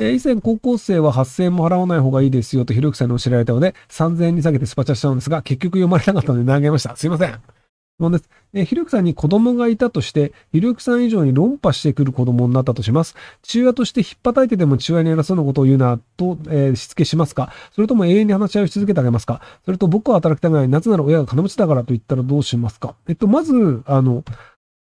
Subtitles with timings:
[0.00, 6.96] えー以前高校生は8000円も払わない方がいいですよとひろゆきさんに教えられたので、3000円に下げてスパチャしたのですが、結局読まれなかったので投げました。
[6.96, 7.40] すいません。
[7.98, 8.28] 問です。
[8.54, 13.14] えーひろゆきさんに子供がいたとして、ひろゆきさん以上に論破してくる子供になったとします。
[13.42, 20.68] 父親として引っ叩いてでも父親に偉そうなことを言うなと、えーしつけしますかそれとも永遠に話し合いをし続けてあげますかそれと僕は働きたくない。
[20.68, 24.24] なぜなら親が金持ちだからと言ったらどうしますかえっと、まず、あの、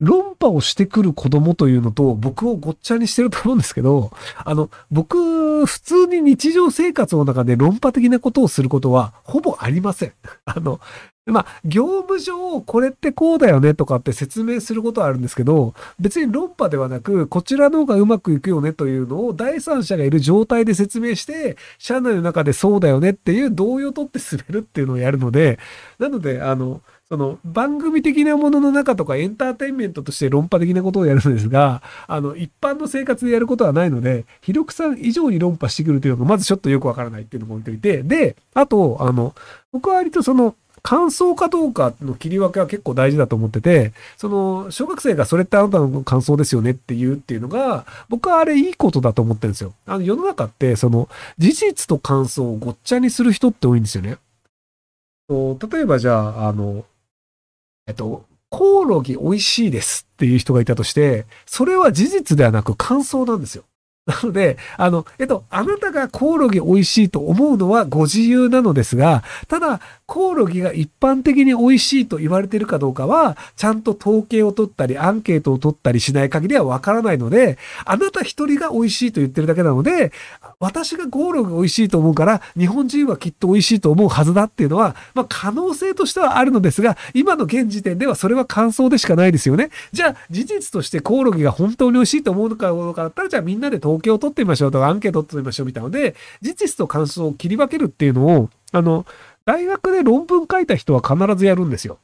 [0.00, 10.12] 論破をしてくる子供というのと僕をごっちゃにしてると思うんですけど、あの、僕、普通に日常生活の中で論破的なことをすることはほぼありません。
[10.46, 10.80] あの、
[11.26, 25.58] まあ、業務上これってこうだよねとかって説明することはあるんですけど、別に論破ではなく、こちらの方がうまくいくよねというのを第三者がいる状態で説明して、社内の中でそうだよねっていう同意を取って進めるっていうのをやるので、
[25.98, 26.80] なので、あの、
[27.10, 39.34] その番組的なものの中とかエンターテインメントとして論破的なことをやるんですが、あの、一般の生活でやることはないので、ひろくさん以上に論破してくるというのがまずちょっとよくわからないっていうのも置いといて、で、あと、あの、
[39.72, 49.74] 僕は割とその、感想かどうかの切り分けは結構大事だと思ってて、その、小学生がそれってあなたの感想ですよねって言うっていうのが、僕はあれいいことだと思ってるんですよ。
[49.84, 54.16] あの、世の中って、その、事実と感想をごっちゃにする人って多いんですよね。
[55.28, 56.84] 例えばじゃあ、あの、
[57.90, 63.64] えっと、コオロギ美味しいですっていう人がいたとして、それは事実ではなく感想なんですよ。
[64.06, 69.80] なので、あの、えっと、あなたがコオロギ美味しいと思うのはご自由なのですが、ただ、
[70.10, 80.10] コオロギが一般的に美味しいと言われているかどうかは、ちゃんと統計を取ったり、アンケートを取ったりしない限りはわからないので、あなた一人が美味しいと言ってるだけなので、
[80.58, 89.70] 私がコオロギが美味しいと思うから、日本人はきっと美味しいと思うはずだっていうのは、まあ可能性としてはあるのですが、今の現時点ではそれは感想でしかないですよね。
[89.92, 99.06] じゃあ、事実としてコオロギが本当に美味しいと思うのかどうかだったら、じゃあみんなで統計を取ってみましょうとか、アンケートを取ってみましょうみたいなので、事実と感想を切り分けるっていうのを、あの、
[99.50, 101.98] 大学で論文書いた人は必ずやるんですよ。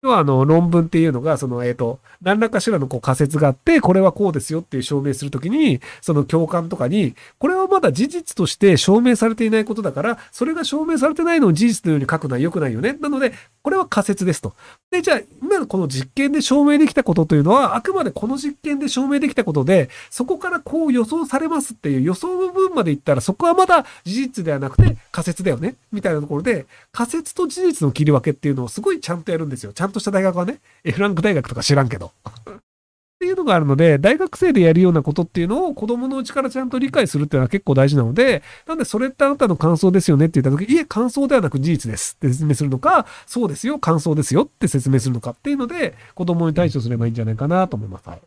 [0.00, 12.96] 要はあの論文っていうのが、その、えっ、と、何らかしらのこう仮説があって、これはこうですよっていう証明するときに、その教官とかに、これはまだ事実として証明されていないことだから、それが証明されてないのを事実のように書くのは良くないよね。
[13.00, 13.32] なので、
[13.62, 14.54] これは仮説ですと。
[14.92, 25.74] で、じゃあ、今のこの実験で証明できたことというのは、あくまでこの実験で証明できたことで、そこからこう予想されますっていう予想部分までいったら、そこはまだ事実ではなくて仮説だよね。
[25.92, 29.72] みたいなところで、仮説と事実の切り分けっていうのをすごいちゃんとやるんですよ。
[29.72, 30.60] ちゃんんとした大学はね。
[30.84, 32.12] F ランク大学とか知らんけど。
[32.26, 48.08] っていうのがあるので、大学生でやるようなことっていうのを子供のうちからちゃんと理解するっていうのは結構大事なので、なんでそれってあなたの感想ですよねって言った時、いえ、感想ではなく事実ですって説明するのか、そうですよ、感想ですよって説明するのかっていうので、子供に対処すればいいんじゃないかなと思います。
[48.08, 48.20] はい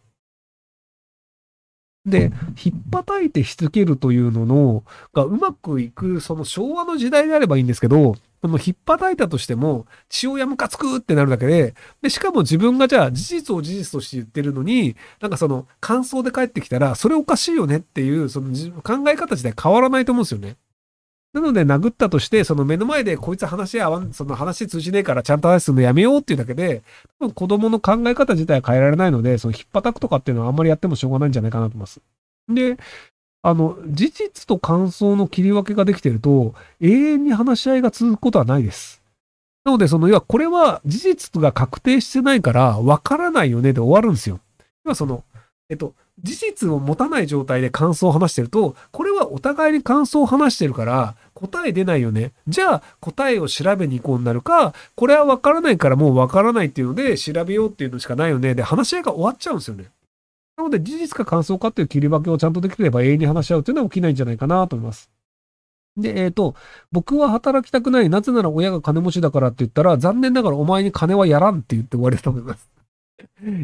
[2.05, 2.31] で、
[2.63, 4.83] 引っ叩いてしつけるというのの、
[5.13, 18.49] がうまくいく、その昭和の時代であればいいんですけど、その引っ叩いたとしても、父親ムカつくってなるだけで、で、しかも自分がじゃあ事実を事実として言ってるのに、なんかその感想で返ってきたら、それおかしいよねっていう、その
[18.81, 20.55] 考え方自体変わらないと思うんですよね。
[21.33, 26.83] なので殴ったとして、その目の前でこいつ話合わん、その話通じねえからちゃんと話すのやめようっていうだけで、
[27.19, 32.01] 多分子供の考え方自体は変えられないので、その引っ叩くとかっていうのはあんまりやってもしょうがないんじゃないかなと思います。
[32.49, 32.77] で、
[33.43, 39.01] あの、事実と感想の切り分けができてると、永遠に話し合いが続くことはないです。
[39.63, 44.39] なので、その、要はこれは事実が確定してないから、わからないよねで終わるんですよ。
[44.85, 45.23] 要はその、
[45.69, 52.31] えっと、事実を持たない状態で感想を話してると、これはお互いに感想を話してるから、答え出ないよね。
[52.47, 58.53] じゃあ、答えを調べに行こうになるか、これはわからないからもうわからないっていうので、調べようっていうのしかないよね。
[58.53, 59.85] で、話し合いが終わっちゃうんですよね。
[60.61, 65.09] なので、事実か感想かっていう切り分けをちゃんとできれば永遠に話し合うっていうのは起きないんじゃないかなと思います。
[65.97, 66.55] で、えっ、と、
[66.91, 68.09] 僕は働きたくない。
[68.09, 72.69] なぜなら親が金持ちだからって言ったら、残念ながらお前に金はやらんって言って終わりだと思います。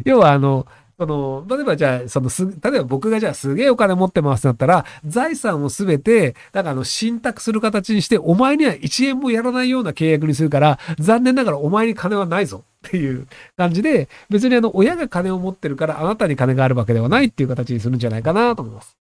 [0.04, 0.66] 要は、あの、
[0.98, 18.96] その、例えばじゃあ、そのす、例えば僕がじゃあすげえお金持ってますってなったら、財産をすべて、なんかあの、信託する形にして、お前には1円もやらないような契約にするから、残念ながらお前に金はないぞっていう感じで、別にあの、親が金を持ってるから、あなたに金があるわけではないっていう形にするんじゃないかなと思います。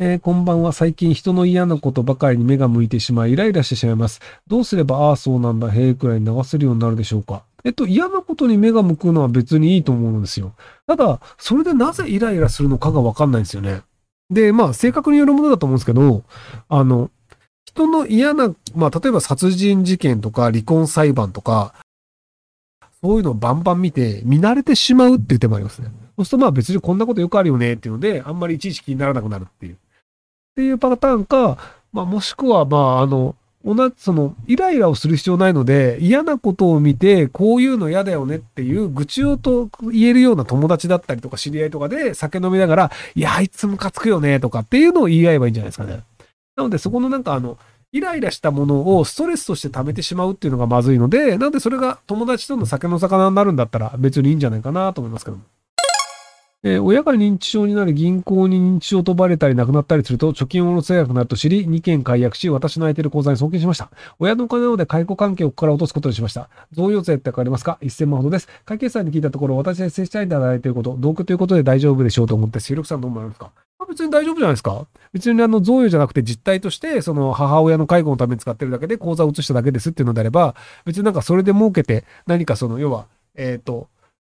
[0.00, 0.72] えーこんばんは。
[0.72, 4.20] 最近人の嫌なことばかりに目が向いてしまい、イライラしてしまいます。
[4.46, 7.47] どうすれば、ああ、そうなんだ、へえくらいに流せるようになるでしょうか？
[7.64, 10.52] えっと、嫌なことに目が向くのは別にいいと思うんですよ。
[10.86, 13.82] ただ、それでなぜイライラするのかがわかんないんですよね。
[14.30, 16.22] で、まあ、性格によるものだと思うんですけど、
[16.68, 17.10] あの、
[17.64, 21.74] 人の嫌な、まあ、例えば殺人事件とか離婚裁判とか、
[23.00, 25.88] そういうのをバンバン見て、見慣れてしまうっていう手もありますね。
[26.16, 29.74] そうするとまあ別にこんなことよくあるよねっていうので、あんまりいちいち気にならなくなるっていう。
[29.74, 29.76] っ
[30.56, 31.58] ていうパターンか、
[31.92, 46.04] まあ、もしくは、まあ、あの、同じ、その、イライラをする必要ないので、嫌なことを見て、こういうの嫌だよねっていう愚痴をと言えるような友達だったりとか知り合いとかで酒飲みながら、いや、あいつムカつくよねとかっていうのを言い合えばいいんじゃないですかね。
[46.56, 47.58] なので、そこのなんかあの、
[47.90, 55.42] イライラしたものをストレスとして溜めてしまうっていうのがまずいので、なんでそれが友達との酒の魚になるんだったら別にいいんじゃないかなと思いますけども。
[56.64, 63.90] えー、親が認知症になり銀行に認知症とばれたり亡くなったりすると貯金を下ろせなくなると知り2件解約し私の空いてる口座に送金しました。
[64.18, 66.48] 親のお金なので解雇関係をここから落とすことにしました。
[66.72, 68.48] 贈与税ってわかりますか ?1000 万ほどです。
[68.64, 73.52] 会計さんに聞いたところ私が接したいいただいていること、同居ということで大丈夫でしょうと思って、収録さんどう思いますか？
[73.88, 80.54] 別に大丈夫じゃないですか別にあの贈与じゃなくて実態としてその母親の介護のために使ってるだけで口座を移しただけですっていうのであれば
[80.84, 83.88] 別になんかそれで儲けて何かその要はえっ、と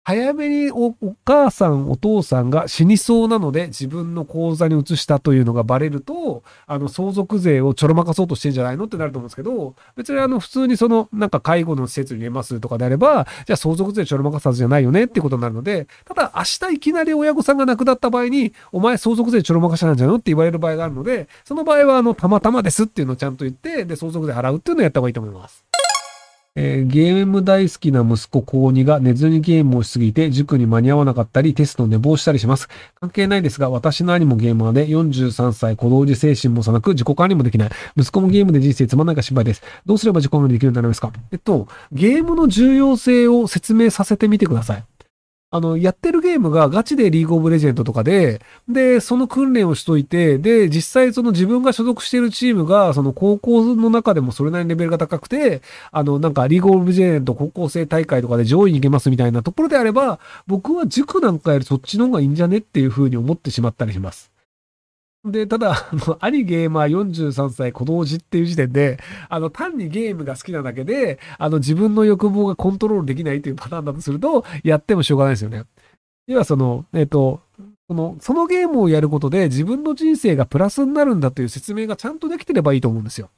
[0.06, 0.94] 早めにお
[1.26, 25.66] 母さん、お父さんが死にそうなので自分の口座に移したというのがバレると、あの、相続税をちょろまかそうとしてんじゃないのってなると思うんですけど、別にあの、普通にその、なんか介護の施設に入れますとかであれば、じゃあ相続税ちょろまかさずじゃないよねってことになるので、ただ明日いきなり親御さんが亡くなった場合に、お前相続税ちょろまかしなんじゃないのって言われる場合があるので、その場合はあの、たまたまですっていうのをちゃんと言って、で、相続税払うっていうのをやった方がいいと思います。
[26.58, 32.70] えー、ゲーム大好きな息子高2が寝ずにゲームをしすぎて塾に間に合わなかったりテストを寝坊したりします。
[33.02, 37.70] 関係ないですが、私の兄もゲーマーで43歳、小同時精神もさなく自己管理もできない。
[37.98, 39.62] 息子もゲームで人生つまんないか心配です。
[39.86, 41.12] どうすれば自己管理できるようになりますか？
[41.32, 44.84] えっと、ゲームの重要性を説明させてみてください。
[45.56, 55.62] あの、やってるゲームがガチでリーグオブレジェンドとかで、で、その訓練をしといて、で、実際その自分が所属しているチームが、その高校の中でもそれなりにレベルが高くて、
[55.92, 64.35] あの、なんかリーグオブレジェンド高校生大会とかで上位に行けますみたいなところであれば、僕は塾なんかよりそっちの方がいいんじゃねっていうふうに思ってしまったりします。
[65.26, 75.64] で、ただ、あの、兄ゲーマー43歳子同時っていう時点で、あの、単にゲームが好きなだけで、あの、自分の欲望がコントロールできないというパターンだとすると、やってもしょうがないですよね。
[76.28, 77.42] 要はその、えっ、ー、と、
[77.88, 83.30] その、そのゲームをやることで自分の人生がプラスになるんだという説明がちゃんとできてればいいと思うんですよ。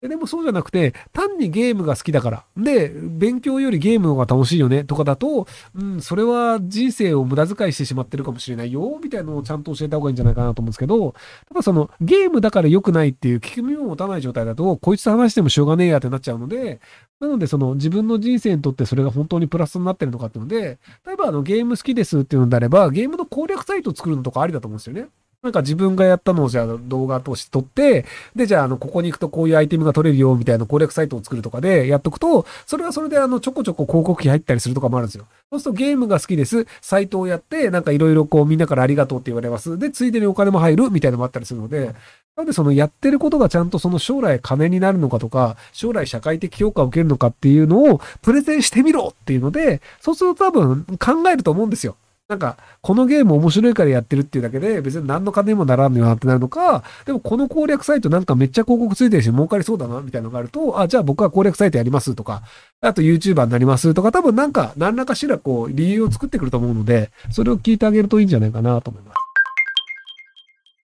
[0.00, 2.44] でもそうじゃなくて、単にゲームが好きだから。
[2.56, 11.14] で、勉強よりゲームの方が楽しいよねとかだと、うん、それは人生を無駄遣いしてしまってるかもしれないよ、みたいなのをちゃんと教えた方がいいんじゃないかなと思うんですけど、
[11.48, 16.80] ただそのゲームだから良くないっていう聞き耳を持たない状態だと、こいつと話してもしょうがねえやってなっちゃうので、
[17.18, 25.08] なのでその自分の人生にとってそれが本当にプラスになってるのかっていうので、例えばあのゲーム好きですっていうのであれば、ゲームの攻略サイトを作るのとかありだと思うんですよね。
[25.40, 28.04] なんか自分がやったのをじゃあ動画として撮って、
[28.34, 35.26] で、じゃあ、あの、ここに行くとこういうアイテムが取れるよ、みたいな攻略サイトを作るとかでやっとくと、それはそれであの、ちょこちょこ広告費入ったりするとかもあるんですよ。
[35.52, 36.66] そうするとゲームが好きです。
[36.80, 39.78] サイトをやって、なんかいろいろこうみんなからありがとうって言われます。
[39.78, 41.94] で、ついでにお金も入るみたいなのもあったりするので、
[42.36, 51.94] なんでそのやってることがちゃんとその将来金になるのかとか、将来社会的評価を受けるのかっていうのをプレゼンしてみろっていうので、そうすると多分考えると思うんですよ。
[52.28, 62.42] なんか、このゲーム面白いからやってるっていうだけで、別に何の金にもならんのよなってなるのか、でもこの攻略サイトなんかめっちゃ広告ついてるし、儲かりそうだな、みたいなのがあると、あ、じゃあ僕は攻略サイトやりますとか、
[62.82, 69.27] あと YouTuber になりますとか、多分なんか、何らかしらこう、理由を作ってくると思うので、それを聞いてあげるといいんじゃないかなと思います。